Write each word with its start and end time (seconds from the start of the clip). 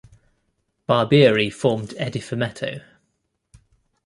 Barbieri 0.89 1.51
formed 1.53 1.89
Edifumetto. 1.93 2.81